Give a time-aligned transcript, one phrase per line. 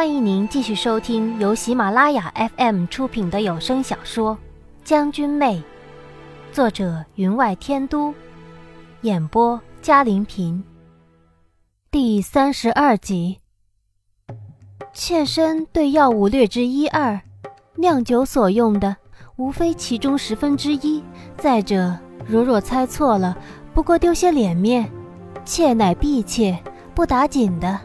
[0.00, 4.34] 欢迎您继续收听由喜马拉雅 FM 出品的有声小说
[4.82, 5.58] 《将军妹》，
[6.54, 8.14] 作者云外天都，
[9.02, 10.64] 演播嘉玲平。
[11.90, 13.40] 第三十二集。
[14.94, 17.20] 妾身对药物略知一二，
[17.74, 18.96] 酿酒所用的
[19.36, 21.04] 无非其中十分之一。
[21.36, 21.94] 再者，
[22.26, 23.36] 如若猜错了，
[23.74, 24.90] 不过丢些脸面。
[25.44, 26.58] 妾乃婢妾，
[26.94, 27.78] 不打紧的。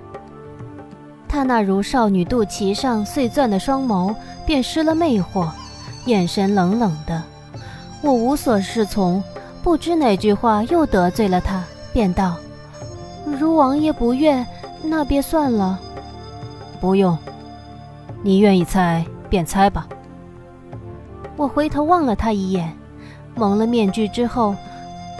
[1.36, 5.50] 他那如少女肚脐上碎钻的双眸便失了魅惑，
[6.06, 7.22] 眼神冷冷的。
[8.02, 9.22] 我无所适从，
[9.62, 11.62] 不知哪句话又得罪了他，
[11.92, 12.38] 便道
[13.38, 14.48] ：“如王爷不愿，
[14.82, 15.78] 那便算了。”
[16.80, 17.18] 不用，
[18.24, 19.86] 你愿意猜便猜吧。
[21.36, 22.74] 我回头望了他一眼，
[23.36, 24.56] 蒙了面具之后，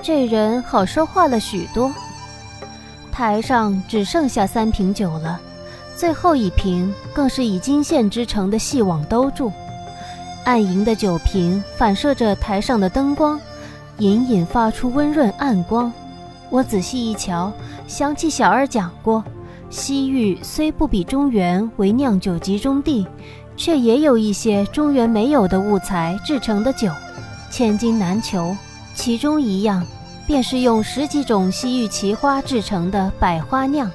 [0.02, 1.92] 这人好说话了许多。
[3.12, 5.42] 台上只剩下三瓶酒了。
[5.96, 9.52] 最后一瓶更是以金线织成的细网兜住，
[10.44, 13.40] 暗银的酒瓶反射着台上的灯光，
[14.00, 15.92] 隐隐发出温润暗光。
[16.50, 17.52] 我仔细一瞧，
[17.88, 19.24] 想起小二讲过，
[19.70, 23.08] 西域虽不比中原为酿酒集中地，
[23.56, 26.92] 却也有一些中原没有的物材制成的酒，
[27.50, 28.56] 千金难求。
[28.94, 29.86] 其中一样，
[30.28, 33.90] 便是用十几种西域奇花制成的百花酿。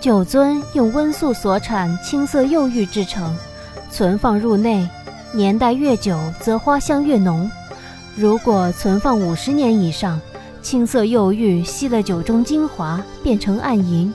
[0.00, 3.36] 酒樽用温宿所产青色釉玉制成，
[3.90, 4.88] 存放入内，
[5.32, 7.50] 年代越久则花香越浓。
[8.14, 10.20] 如果存放五十年以上，
[10.62, 14.14] 青色釉玉吸了酒中精华，变成暗银，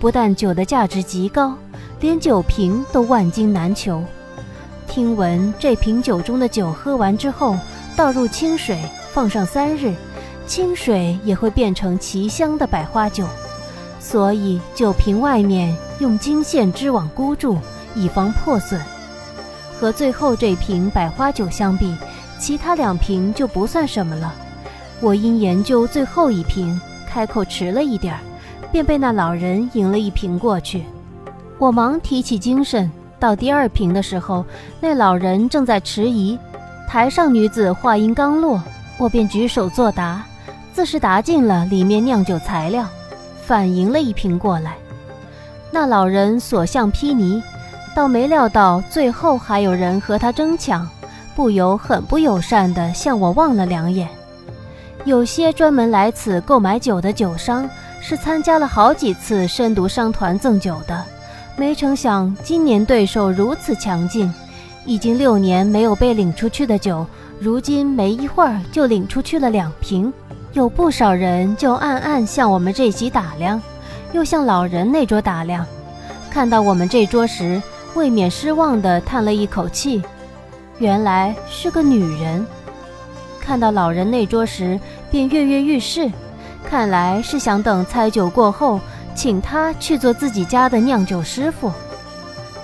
[0.00, 1.54] 不但酒的价值极高，
[2.00, 4.02] 连酒瓶都万金难求。
[4.86, 7.54] 听闻这瓶酒中的酒喝完之后，
[7.94, 8.80] 倒入清水，
[9.12, 9.94] 放上三日，
[10.46, 13.26] 清水也会变成奇香的百花酒。
[14.10, 17.58] 所以酒瓶外面用金线织网箍住，
[17.94, 18.80] 以防破损。
[19.78, 21.94] 和最后这瓶百花酒相比，
[22.38, 24.32] 其他两瓶就不算什么了。
[25.02, 28.20] 我因研究最后一瓶，开口迟了一点儿，
[28.72, 30.84] 便被那老人迎了一瓶过去。
[31.58, 34.42] 我忙提起精神，到第二瓶的时候，
[34.80, 36.38] 那老人正在迟疑。
[36.88, 38.58] 台上女子话音刚落，
[38.96, 40.24] 我便举手作答，
[40.72, 42.86] 自是答尽了里面酿酒材料。
[43.48, 44.76] 反迎了一瓶过来，
[45.70, 47.42] 那老人所向披靡，
[47.96, 50.86] 倒没料到最后还有人和他争抢，
[51.34, 54.06] 不由很不友善地向我望了两眼。
[55.06, 57.66] 有些专门来此购买酒的酒商，
[58.02, 61.02] 是参加了好几次深毒商团赠酒的，
[61.56, 64.30] 没成想今年对手如此强劲，
[64.84, 67.06] 已经六年没有被领出去的酒，
[67.40, 70.12] 如今没一会儿就领出去了两瓶。
[70.52, 73.60] 有不少人就暗暗向我们这席打量，
[74.12, 75.64] 又向老人那桌打量。
[76.30, 77.60] 看到我们这桌时，
[77.94, 80.02] 未免失望地叹了一口气。
[80.78, 82.44] 原来是个女人。
[83.40, 84.78] 看到老人那桌时，
[85.10, 86.10] 便跃跃欲试。
[86.64, 88.80] 看来是想等猜酒过后，
[89.14, 91.70] 请他去做自己家的酿酒师傅。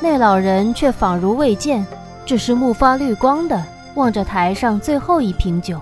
[0.01, 1.87] 那老人却仿如未见，
[2.25, 3.63] 只是目发绿光的
[3.95, 5.81] 望着台上最后一瓶酒。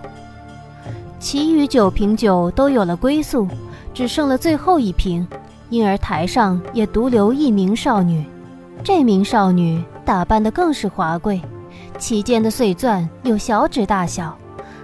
[1.23, 3.47] 其余九瓶酒都有了归宿，
[3.95, 5.25] 只剩了最后一瓶，
[5.71, 8.27] 因而台上也独留一名少女。
[8.83, 11.41] 这名少女打扮得更是华贵，
[11.97, 14.37] 其间的碎钻有小指大小，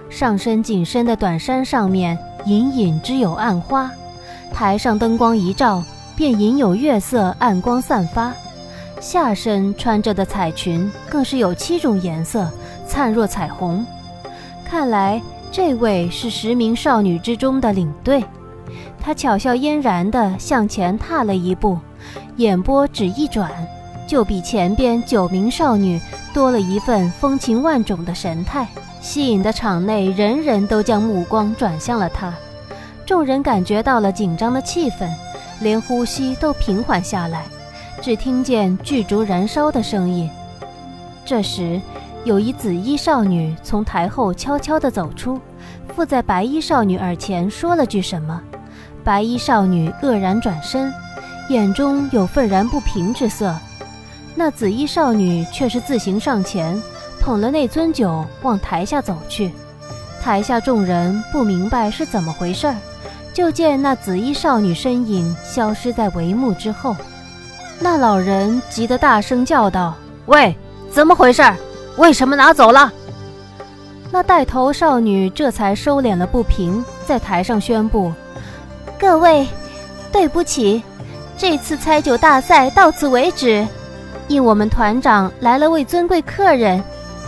[0.09, 3.91] 上身紧身的短衫上面隐隐只有暗花，
[4.53, 5.83] 台上灯光一照，
[6.15, 8.31] 便隐有月色暗光散发。
[9.01, 12.49] 下身穿着的彩裙更是有七种颜色，
[12.87, 13.85] 灿若彩虹。
[14.63, 15.21] 看来。
[15.51, 18.23] 这位是十名少女之中的领队，
[19.01, 21.77] 她巧笑嫣然地向前踏了一步，
[22.37, 23.51] 眼波只一转，
[24.07, 25.99] 就比前边九名少女
[26.33, 28.67] 多了一份风情万种的神态，
[29.01, 32.31] 吸引的场内人人都将目光转向了她。
[33.05, 35.09] 众人感觉到了紧张的气氛，
[35.61, 37.45] 连呼吸都平缓下来，
[38.01, 40.29] 只听见巨烛燃烧的声音。
[41.25, 41.81] 这时。
[42.25, 45.39] 有一紫衣少女从台后悄悄地走出，
[45.95, 48.41] 附在白衣少女耳前说了句什么。
[49.03, 50.93] 白衣少女愕然转身，
[51.49, 53.55] 眼中有愤然不平之色。
[54.35, 56.79] 那紫衣少女却是自行上前，
[57.21, 59.51] 捧了那樽酒往台下走去。
[60.21, 62.75] 台下众人不明白是怎么回事儿，
[63.33, 66.95] 就见那紫衣少女身影消失在帷幕之后。
[67.79, 69.95] 那老人急得大声叫道
[70.27, 70.55] ：“喂，
[70.91, 71.55] 怎么回事儿？”
[71.99, 72.91] 为什么拿走了？
[74.09, 78.11] 那带头少女这才收敛了不平，在台上宣布
[78.97, 79.45] ：“各位，
[80.09, 80.81] 对不起，
[81.37, 83.67] 这次猜酒大赛到此为止。”
[84.29, 86.81] 因我们团长来了位尊贵客人，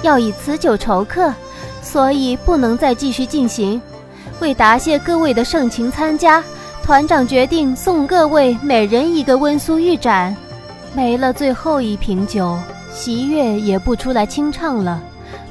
[0.03, 1.33] 要以此酒酬客，
[1.81, 3.81] 所以不能再继续进行。
[4.39, 6.41] 为答谢各位的盛情参加，
[6.81, 10.33] 团长决定送各位每人一个温苏玉盏。
[10.93, 12.57] 没了最后一瓶酒，
[12.93, 15.01] 席月也不出来清唱了。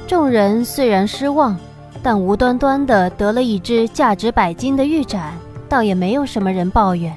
[0.07, 1.57] 众人虽然失望，
[2.03, 5.33] 但无端端的得了一只价值百金的玉盏，
[5.67, 7.11] 倒也没有什么人抱怨。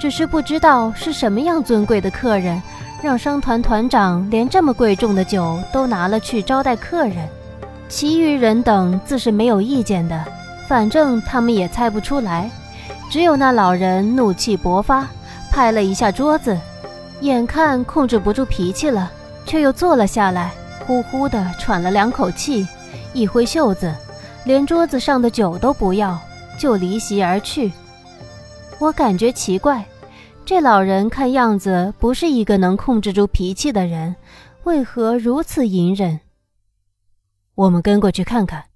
[0.00, 2.60] 只是不知道是什么样尊贵的客人，
[3.02, 7.16] 让商团团长连这么贵重的酒都拿了去招待客人。
[7.88, 10.24] 其余人等自是没有意见的，
[10.68, 12.50] 反正他们也猜不出来。
[13.10, 15.06] 只有那老人怒气勃发，
[15.50, 16.56] 拍了一下桌子，
[17.20, 19.10] 眼看控制不住脾气了，
[19.48, 20.52] 却又坐了下来，
[20.86, 22.68] 呼呼地喘了两口气，
[23.14, 23.92] 一挥袖子，
[24.44, 26.16] 连桌子上的酒都不要，
[26.58, 27.72] 就离席而去。
[28.78, 29.84] 我感觉奇怪，
[30.44, 34.14] 这老人看样子不是一个能控制住脾气的人，
[34.64, 36.20] 为何如此隐忍？
[37.54, 38.66] 我们跟过去看看。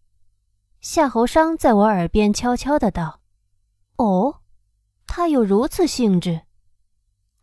[0.80, 3.20] 夏侯商在我耳边悄悄的道
[3.98, 4.36] ：“哦，
[5.06, 6.40] 他有如此兴致。”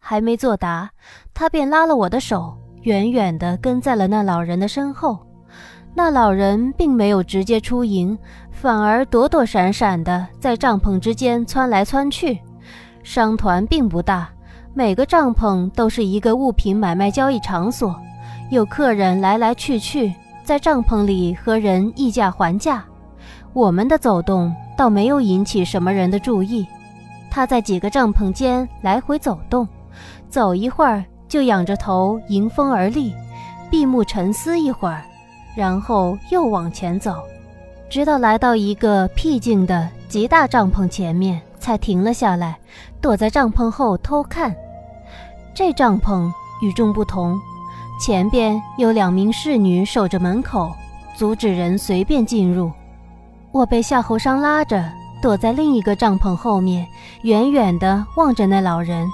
[0.02, 0.92] 还没作答，
[1.34, 5.18] 他便拉了我的手，远远的跟在了那老人的身后。
[5.94, 8.18] 那老人并没有直接出营，
[8.52, 12.40] 反而躲躲闪闪的在帐篷之间窜来窜去。
[13.04, 14.30] 商团并不大，
[14.74, 17.96] 每个帐篷都是一个物品买卖交易场所，
[18.52, 22.86] 有客人来来去去，在帐篷里和人议价还价。
[23.52, 26.66] 我们的走动倒没有引起什么人的注意。
[27.32, 29.68] 他在几个帐篷间来回走动，
[30.30, 33.16] 走一会儿就仰着头迎风而立，
[33.70, 35.02] 闭目沉思一会儿，
[35.56, 37.16] 然后又往前走，
[37.90, 41.40] 直到来到一个僻静的极大帐篷前面。
[41.60, 42.58] 才停了下来，
[43.02, 44.56] 躲在帐篷后偷看。
[45.54, 46.32] 这帐篷
[46.62, 47.38] 与众不同，
[48.00, 50.72] 前边有两名侍女守着门口，
[51.18, 52.72] 阻止人随便进入。
[53.52, 54.90] 我被夏侯商拉着，
[55.22, 56.88] 躲在另一个帐篷后面，
[57.24, 59.06] 远远地望着那老人。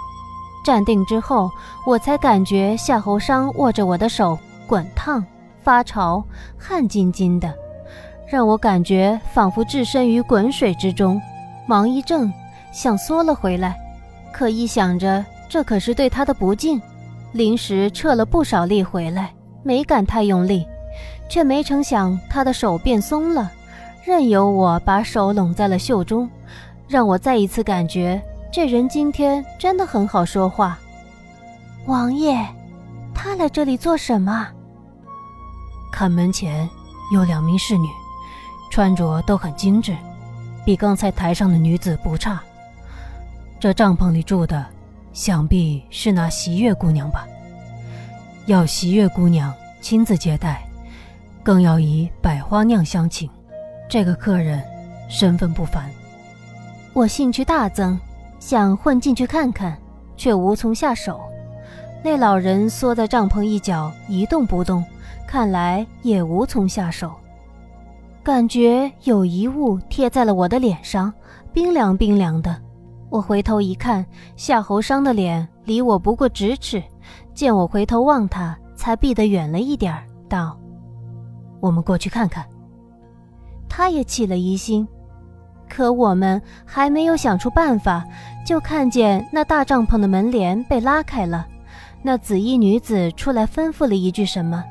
[0.65, 1.51] 站定之后，
[1.85, 4.35] 我才感觉夏侯商握着我的手
[4.65, 5.23] 滚烫、
[5.61, 6.23] 发潮、
[6.57, 7.53] 汗津津的，
[8.27, 11.21] 让我感觉仿佛置身于滚水之中。
[11.67, 12.33] 忙一怔，
[12.71, 13.77] 想缩了回来，
[14.33, 16.81] 可一想着这可是对他的不敬，
[17.31, 19.31] 临时撤了不少力回来，
[19.61, 20.67] 没敢太用力，
[21.29, 23.51] 却没成想他的手变松了，
[24.03, 26.27] 任由我把手拢在了袖中，
[26.87, 28.19] 让我再一次感觉
[28.55, 30.79] 这人今天真的很好说话。
[31.87, 32.41] 王爷，
[33.13, 34.47] 他来这里做什么？
[35.91, 36.69] 看门前
[37.11, 37.89] 有两名侍女，
[38.71, 39.93] 穿着都很精致。
[40.63, 42.41] 比刚才台上的女子不差。
[43.59, 44.65] 这帐篷里住的，
[45.11, 47.27] 想必是那喜月姑娘吧？
[48.45, 50.65] 要喜月姑娘亲自接待，
[51.43, 53.29] 更要以百花酿相请。
[53.89, 54.63] 这个客人
[55.09, 55.91] 身份不凡。
[56.93, 57.99] 我兴趣大增，
[58.39, 59.77] 想混进去看看，
[60.15, 61.19] 却无从下手。
[62.03, 64.83] 那老人缩在帐篷一角一动不动，
[65.27, 67.11] 看来也无从下手。
[68.21, 71.13] 感觉有一物贴在了我的脸上，
[71.53, 72.55] 冰凉冰凉的。
[73.09, 74.05] 我回头一看，
[74.35, 76.83] 夏侯商的脸离我不过咫尺，
[77.33, 80.57] 见我回头望他，才避得远了一点儿道
[81.61, 82.45] ：“我们过去看看。”
[83.69, 84.87] 他也起了疑心，
[85.69, 88.03] 可我们还没有想出办法，
[88.45, 91.45] 就看见那大帐篷的门帘被拉开了，
[92.01, 94.63] 那紫衣女子出来吩咐了一句什么。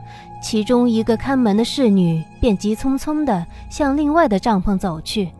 [0.42, 5.30] 其中一个看门的侍女便急匆匆地向另外的帐篷走去，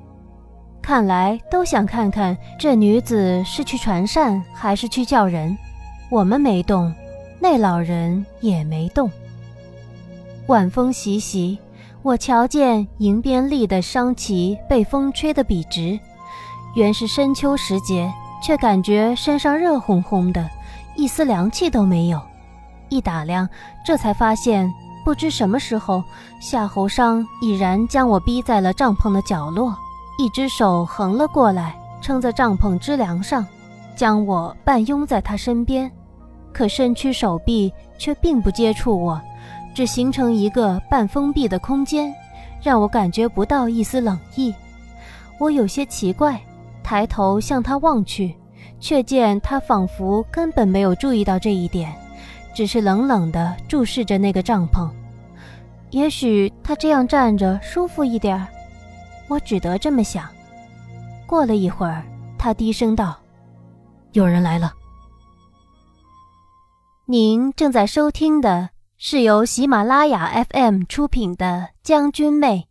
[0.80, 5.56] 看来都想看看这女子是去传膳还是去叫人。
[6.10, 6.92] 我们没动，
[7.38, 9.10] 那老人也没动。
[10.46, 11.58] 晚风习习，
[12.04, 15.98] 我瞧见迎边立的商旗被风吹得笔直，
[16.74, 20.46] 原是深秋时节，却感觉身上热烘烘的，
[20.96, 22.20] 一丝凉气都没有。
[22.90, 23.48] 一打量，
[23.86, 24.70] 这才发现。
[25.02, 26.04] 不知什么时候，
[26.42, 29.74] 夏侯商已然将我逼在了帐篷的角落，
[30.18, 33.46] 一只手横了过来，撑在帐篷支梁上，
[33.96, 35.90] 将我半拥在他身边。
[36.52, 39.18] 可身躯手臂却并不接触我，
[39.74, 42.14] 只形成一个半封闭的空间，
[42.62, 44.54] 让我感觉不到一丝冷意。
[45.38, 46.40] 我有些奇怪，
[46.82, 48.34] 抬头向他望去，
[48.78, 51.92] 却见他仿佛根本没有注意到这一点。
[52.54, 54.88] 只是冷冷地注视着那个帐篷，
[55.90, 58.46] 也许他这样站着舒服一点儿，
[59.26, 60.28] 我只得这么想。
[61.26, 62.04] 过了一会儿，
[62.38, 63.16] 他低声道
[64.12, 64.72] ：“有人来了。”
[67.06, 68.70] 您正在收听的
[69.06, 71.44] 是由喜马拉雅 FM 出品的
[71.82, 72.68] 《将军妹》。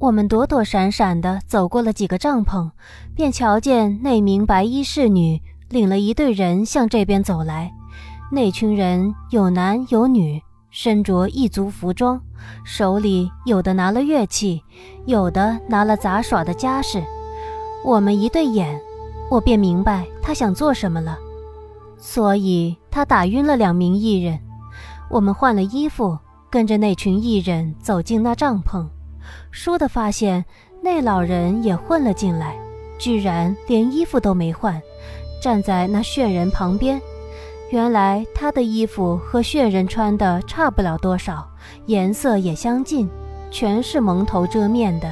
[0.00, 2.68] 我们躲躲闪闪的走过了几个帐篷，
[3.14, 7.72] 便瞧见那名白衣侍女领了一队人向这边走来。
[8.32, 10.42] 那群人有男有女，
[10.72, 12.20] 身着异族服装，
[12.64, 14.60] 手里有的拿了乐器，
[15.06, 17.00] 有的拿了杂耍的家事。
[17.84, 18.80] 我们一对眼，
[19.30, 21.16] 我便明白他想做什么了。
[22.04, 24.36] 所以他打晕了两名艺人，
[25.08, 26.18] 我们换了衣服，
[26.50, 28.84] 跟着那群艺人走进那帐篷。
[29.52, 30.44] 倏地发现
[30.82, 32.56] 那老人也混了进来，
[32.98, 34.82] 居然连衣服都没换，
[35.40, 37.00] 站在那血人旁边。
[37.70, 41.48] 原来他的衣服和血人穿的差不了多少，
[41.86, 43.08] 颜色也相近，
[43.48, 45.08] 全是蒙头遮面的。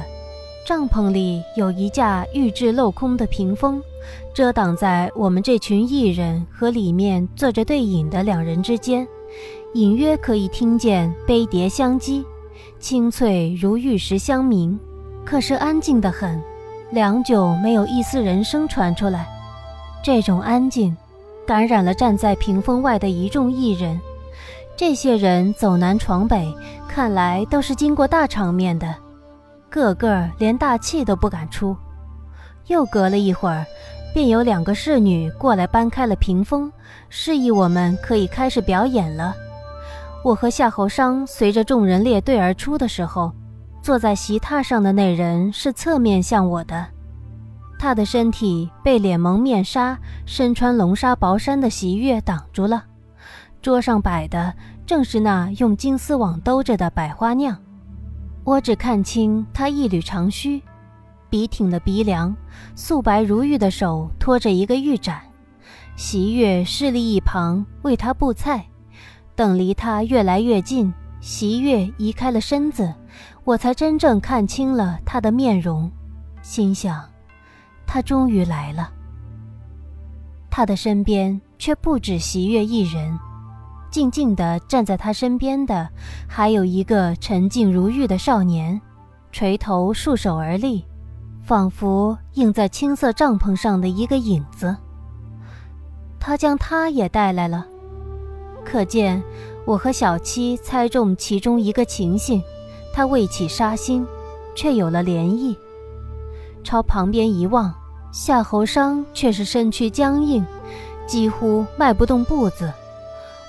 [0.65, 3.81] 帐篷里有一架预制镂空的屏风。
[4.33, 9.07] 遮挡在我们这群艺人和里面坐着对饮的两人之间，
[9.73, 12.25] 隐约可以听见杯碟相击，
[12.79, 14.79] 清脆如玉石相鸣。
[15.25, 16.41] 可是安静得很，
[16.91, 19.27] 良久没有一丝人声传出来。
[20.03, 20.95] 这种安静，
[21.45, 23.99] 感染了站在屏风外的一众艺人。
[24.75, 26.51] 这些人走南闯北，
[26.87, 28.95] 看来都是经过大场面的，
[29.71, 31.75] 个个连大气都不敢出。
[32.67, 33.65] 又隔了一会儿。
[34.13, 36.69] 便有两个侍女过来搬开了屏风，
[37.07, 39.33] 示意我们可以开始表演了。
[40.21, 43.31] 我和夏侯商随着众人列队而出的时候，
[43.81, 46.85] 坐在席榻上的那人是侧面向我的，
[47.79, 52.83] 他的身体被脸蒙面纱、身穿龙纱薄衫的席月挡住了。
[53.61, 54.53] 桌上摆的
[54.85, 57.57] 正是那用金丝网兜着的百花酿，
[58.43, 60.61] 我只看清他一缕长须。
[61.29, 62.35] 笔挺的鼻梁，
[62.75, 65.21] 素白如玉的手托着一个玉盏，
[65.95, 68.65] 席月侍立一旁为他布菜。
[69.33, 72.93] 等离他越来越近，席月移开了身子，
[73.45, 75.89] 我才真正看清了他的面容，
[76.41, 77.01] 心想：
[77.87, 78.91] 他终于来了。
[80.49, 83.17] 他的身边却不止席月一人，
[83.91, 85.87] 静静地站在他身边的
[86.27, 88.81] 还有一个沉静如玉的少年，
[89.31, 90.83] 垂头束手而立。
[91.43, 94.77] 仿佛映在青色帐篷上的一个影子。
[96.19, 97.65] 他将他也带来了，
[98.63, 99.21] 可见
[99.65, 102.41] 我和小七猜中其中一个情形，
[102.93, 104.05] 他未起杀心，
[104.55, 105.57] 却有了涟漪。
[106.63, 107.73] 朝旁边一望，
[108.13, 110.45] 夏侯商却是身躯僵硬，
[111.07, 112.71] 几乎迈不动步子。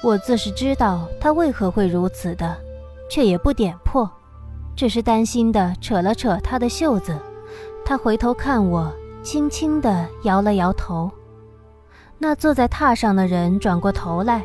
[0.03, 2.57] 我自是知道他为何会如此的，
[3.09, 4.11] 却也不点破，
[4.75, 7.17] 只是担心的扯了扯他的袖子。
[7.85, 8.93] 他回头看我，
[9.23, 11.11] 轻轻地摇了摇头。
[12.19, 14.43] 那坐在榻上的人转过头来，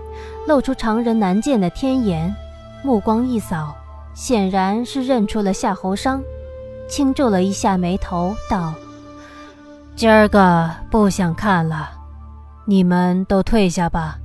[0.47, 2.35] 露出常人难见的天颜，
[2.83, 3.75] 目光一扫，
[4.13, 6.21] 显然是认出了夏侯商，
[6.87, 8.73] 轻皱了一下眉头，道
[9.95, 11.89] ：“今儿个不想看了，
[12.65, 14.19] 你们都退下吧。”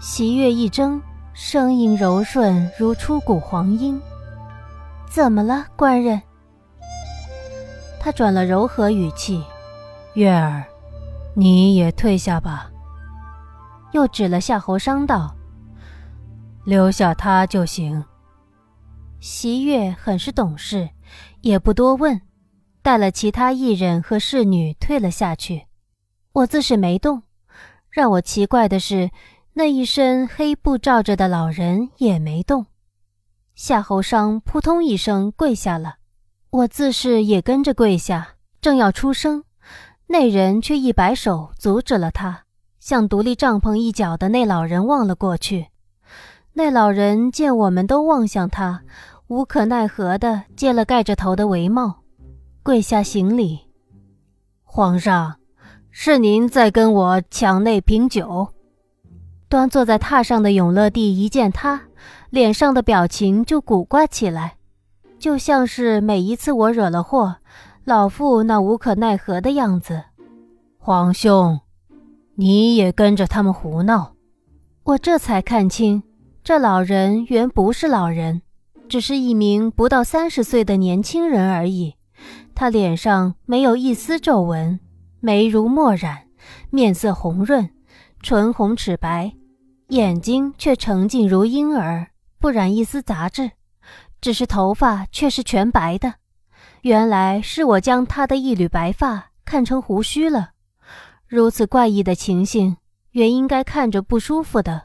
[0.00, 0.98] 席月一怔，
[1.34, 4.00] 声音柔顺如出谷黄莺
[5.12, 6.20] ：“怎么了，官人？”
[8.00, 9.44] 他转了柔和语气
[10.16, 10.64] ：“月儿，
[11.34, 12.70] 你也退下吧。”
[13.92, 15.36] 又指了夏侯商道
[16.64, 18.02] ：“留下他就行。”
[19.20, 20.88] 席月很是懂事，
[21.42, 22.18] 也不多问，
[22.80, 25.66] 带了其他艺人和侍女退了下去。
[26.32, 27.22] 我自是没动。
[27.90, 29.10] 让我奇怪的是，
[29.54, 32.66] 那一身黑布罩着的老人也没动。
[33.54, 35.96] 夏侯商扑通一声跪下了。
[36.50, 39.44] 我自是也跟着跪下，正要出声，
[40.08, 42.44] 那人却一摆手阻止了他，
[42.80, 45.68] 向独立帐篷一角的那老人望了过去。
[46.54, 48.82] 那老人见我们都望向他，
[49.28, 52.02] 无可奈何地揭了盖着头的帷帽，
[52.62, 53.60] 跪下行礼
[54.64, 55.36] ：“皇上，
[55.90, 58.48] 是您在跟我抢那瓶酒。”
[59.50, 61.82] 端坐在榻上的永乐帝一见他，
[62.30, 64.54] 脸上的表情就古怪起来。
[65.18, 67.38] 就像是每一次我惹了祸，
[67.84, 70.04] 老妇那无可奈何的样子。
[70.78, 71.58] 皇兄，
[72.36, 74.12] 你也跟着他们胡闹。
[74.84, 76.04] 我这才看清，
[76.44, 78.42] 这老人原不是老人，
[78.88, 81.96] 只是一名不到三十岁的年轻人而已。
[82.54, 84.78] 他脸上没有一丝皱纹，
[85.18, 86.28] 眉如墨染，
[86.70, 87.68] 面色红润，
[88.22, 89.32] 唇红齿白，
[89.90, 93.50] 眼睛却澄净如婴儿，不染一丝杂质。
[94.20, 96.14] 只是头发却是全白的，
[96.82, 100.50] 原来是我将他的一缕白发看成胡须了。
[101.26, 102.76] 如此怪异的情形，
[103.10, 104.82] 原应该看着不舒服的，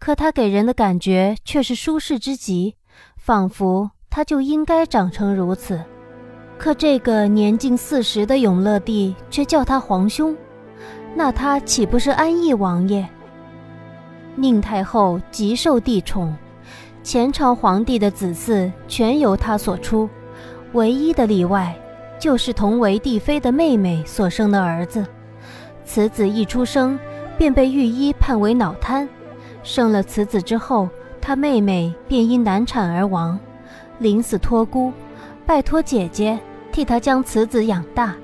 [0.00, 2.74] 可他给人的感觉却是舒适之极，
[3.16, 5.80] 仿佛他就应该长成如此。
[6.58, 10.36] 可这个年近四十的永乐帝却叫他皇兄，
[11.14, 13.08] 那他岂不是安逸王爷？
[14.34, 16.34] 宁太后极受帝宠，
[17.02, 20.08] 前朝皇帝的子嗣全由她所出，
[20.72, 21.74] 唯一的例外
[22.18, 25.04] 就是同为帝妃的妹妹所生的儿子。
[25.84, 26.98] 此子一出生
[27.36, 29.08] 便被御医判为脑瘫，
[29.62, 30.88] 生了此子之后，
[31.20, 33.38] 他妹妹便因难产而亡，
[33.98, 34.92] 临死托孤，
[35.44, 36.38] 拜托姐姐。
[36.72, 38.14] 替他将此子养大。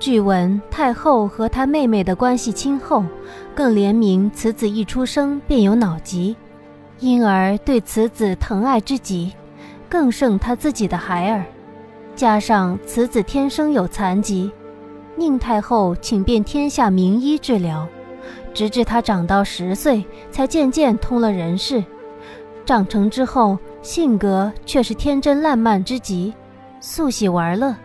[0.00, 3.04] 据闻太后和她妹妹的关系亲厚，
[3.54, 6.34] 更怜悯此子一出生便有脑疾，
[7.00, 9.30] 因而对此子疼爱之极，
[9.90, 11.44] 更胜他自己的孩儿。
[12.16, 14.50] 加上此子天生有残疾，
[15.16, 17.86] 宁太后请遍天下名医治疗，
[18.54, 21.84] 直至他长到十岁，才渐渐通了人事。
[22.64, 26.32] 长成之后，性格却是天真烂漫之极。
[26.80, 27.76] 素喜玩乐，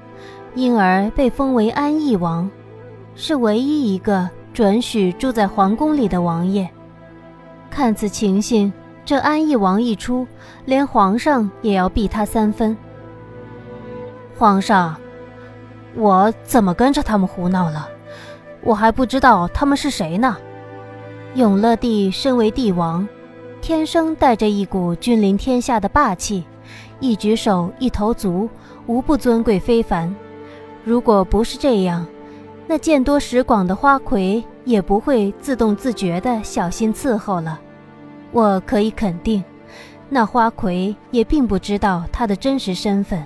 [0.55, 2.49] 因而被封为安义王，
[3.13, 6.69] 是唯一一个准许住在皇宫里的王爷。
[7.69, 8.71] 看此情形，
[9.03, 10.25] 这安义王一出，
[10.63, 12.75] 连皇上也要避他三分。
[14.37, 14.95] 皇上，
[15.93, 17.89] 我怎么跟着他们胡闹了？
[18.63, 20.37] 我还不知道他们是谁呢。
[21.35, 23.05] 永乐帝身为帝王，
[23.61, 26.45] 天生带着一股君临天下的霸气，
[27.01, 28.49] 一举手一投足。
[28.87, 30.15] 无不尊贵非凡，
[30.85, 32.05] 如果不是这样，
[32.67, 37.59] 那见多识广的花魁也不会自动自觉地小心伺候了。
[38.31, 39.43] 我可以肯定，
[40.09, 43.23] 那花魁也并不知道他的真实身份。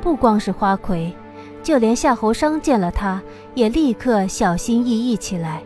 [0.00, 1.14] 不光是花魁，
[1.62, 3.22] 就连夏侯商见了他，
[3.54, 5.62] 也立刻小心翼翼起来，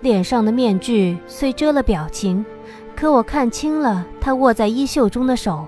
[0.00, 2.44] 脸上的面具虽遮了表情，
[2.96, 5.66] 可我看清了他握在衣袖中的手，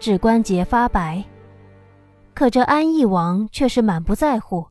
[0.00, 1.22] 指关节发白。
[2.36, 4.66] 可这安义王却是满不在乎，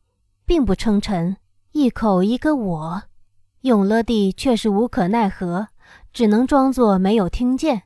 [0.45, 1.37] 并不称臣，
[1.71, 3.01] 一口一个我。
[3.61, 5.69] 永乐帝却是无可奈何，
[6.13, 7.81] 只能装作没有听见。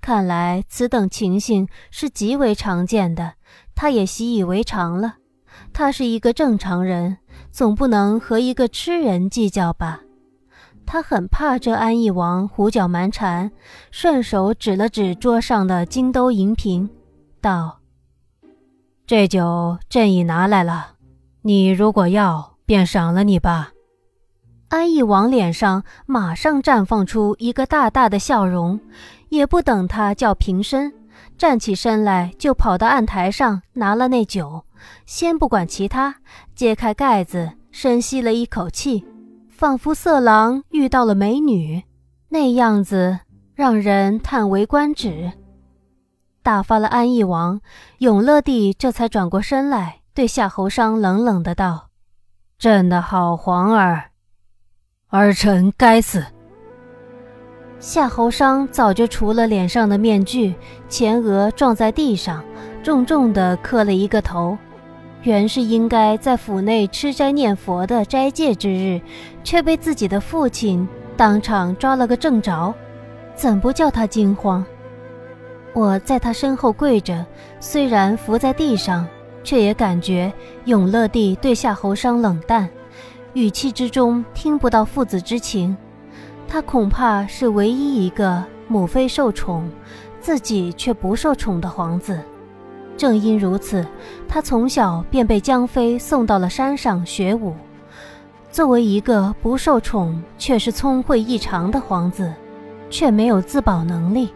[0.00, 3.34] 看来此等情形是极为常见的，
[3.74, 5.16] 他也习以为常了。
[5.74, 7.18] 他是一个正常人，
[7.50, 10.00] 总不能和一个痴人计较吧？
[10.86, 13.52] 他很怕这安义王胡搅蛮缠，
[13.90, 16.88] 顺手指了指桌上的金兜银瓶，
[17.42, 17.74] 道。
[19.08, 20.88] 这酒朕已拿来了，
[21.40, 23.72] 你如果要，便赏了你吧。
[24.68, 28.78] 安义王脸上马上绽放出一个大大的笑容，
[29.30, 30.92] 也不等他叫平身，
[31.38, 34.62] 站起身来就跑到案台上拿了那酒，
[35.06, 36.14] 先不管其他，
[36.54, 39.02] 揭开盖子，深吸了一口气，
[39.48, 41.82] 仿佛色狼遇到了美女，
[42.28, 43.20] 那样子
[43.54, 45.32] 让人叹为观止。
[46.48, 47.60] 打发了安义王，
[47.98, 51.88] 永乐帝这才转过身来，对夏侯商冷冷的道
[52.58, 54.04] ：“朕的好皇儿，
[55.08, 56.24] 儿臣该死。”
[57.78, 60.54] 夏侯商早就除了脸上的面具，
[60.88, 62.42] 前额撞在地上，
[62.82, 64.56] 重重的磕了一个头。
[65.24, 68.98] 原是应该在府内吃斋念佛的斋戒之日，
[69.44, 72.74] 却被自己的父亲当场抓了个正着，
[73.34, 74.64] 怎不叫他惊慌？
[75.74, 77.24] 我在他身后跪着，
[77.60, 79.06] 虽然伏在地上，
[79.44, 80.32] 却也感觉
[80.64, 82.68] 永乐帝对夏侯商冷淡，
[83.34, 85.76] 语气之中听不到父子之情。
[86.48, 89.70] 他恐怕是唯一一个母妃受宠，
[90.20, 92.18] 自己却不受宠的皇子。
[92.96, 93.86] 正因如此，
[94.26, 97.54] 他从小便被江妃送到了山上学武。
[98.50, 102.32] 作为一个不受宠却是聪慧异常的皇子，
[102.90, 104.30] 却没有自保能力。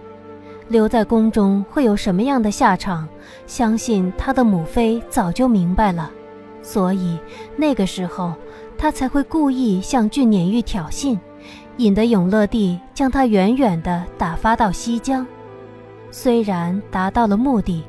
[0.73, 3.07] 留在宫中会有什么样的下场？
[3.47, 6.11] 相信他的母妃早就明白了，
[6.63, 7.19] 所以
[7.57, 8.33] 那个时候
[8.79, 11.19] 他才会故意向俊撵玉挑衅，
[11.77, 15.27] 引得永乐帝将他远远地打发到西疆。
[16.11, 17.85] 虽然达到了目的，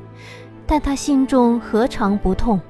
[0.66, 2.60] 但他心中何尝不痛？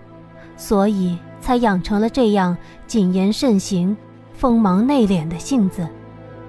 [0.57, 3.97] 所以才养成了这样谨言慎行、
[4.33, 5.89] 锋芒内敛的性子，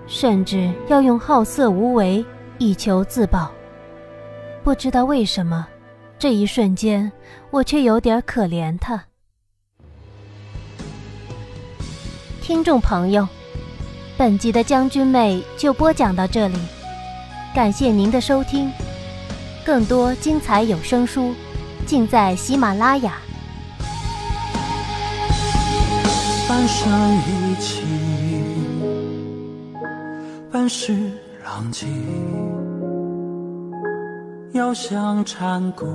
[0.05, 2.23] 甚至要用好色无为
[2.59, 3.51] 以求自保。
[4.65, 5.67] 不知道为什么，
[6.17, 7.11] 这一瞬间
[7.51, 8.99] 我却有点可怜他。
[12.41, 13.27] 听众朋友，
[14.17, 16.57] 本集的将军妹就播讲到这里，
[17.53, 18.71] 感谢您的收听，
[19.63, 21.31] 更多精彩有声书
[21.85, 23.19] 尽在喜马拉雅。
[26.49, 27.83] 半生一起。
[30.51, 30.91] 半世
[31.43, 31.85] 狼藉。
[34.55, 35.85] 遥想禅谷，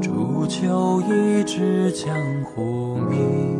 [0.00, 3.58] 煮酒一掷江湖名。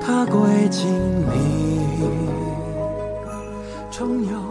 [0.00, 0.90] 他归金
[1.30, 2.16] 陵，
[3.90, 4.49] 重游。